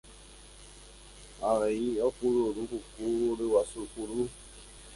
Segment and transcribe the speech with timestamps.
[1.49, 3.07] avei okurukuku
[3.37, 4.19] ryguasu kuru